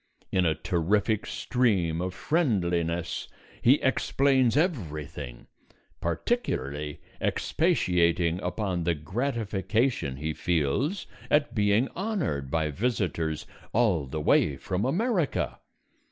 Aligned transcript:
In 0.31 0.47
a 0.47 0.55
terrific 0.55 1.27
stream 1.27 2.01
of 2.01 2.15
friendliness 2.15 3.27
he 3.61 3.75
explains 3.83 4.57
everything, 4.57 5.45
particularly 5.99 7.01
expatiating 7.21 8.41
upon 8.41 8.83
the 8.83 8.95
gratification 8.95 10.15
he 10.15 10.33
feels 10.33 11.05
at 11.29 11.53
being 11.53 11.87
honoured 11.89 12.49
by 12.49 12.71
visitors 12.71 13.45
all 13.73 14.07
the 14.07 14.19
way 14.21 14.57
from 14.57 14.85
America. 14.85 15.59